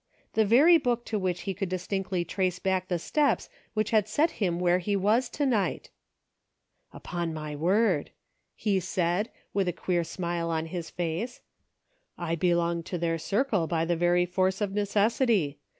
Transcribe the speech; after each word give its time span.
The 0.33 0.45
very 0.45 0.79
book 0.79 1.05
to 1.05 1.19
which 1.19 1.41
he 1.41 1.53
could 1.53 1.69
distinctly 1.69 2.25
trace 2.25 2.57
back 2.57 2.87
the 2.87 2.97
steps 2.97 3.49
which 3.75 3.91
had 3.91 4.07
set 4.07 4.31
him 4.41 4.59
where 4.59 4.79
he 4.79 4.95
was 4.95 5.29
to 5.29 5.45
night!" 5.45 5.91
Upon 6.91 7.35
my 7.35 7.55
word," 7.55 8.09
he 8.55 8.79
said, 8.79 9.29
with 9.53 9.67
a 9.67 9.73
queer 9.73 10.03
smile 10.03 10.49
on 10.49 10.65
his 10.65 10.89
face," 10.89 11.41
I 12.17 12.33
belong 12.33 12.81
to 12.81 12.97
their 12.97 13.19
circle 13.19 13.67
by 13.67 13.85
the 13.85 13.95
very 13.95 14.25
force 14.25 14.59
of 14.59 14.73
necessity 14.73 15.59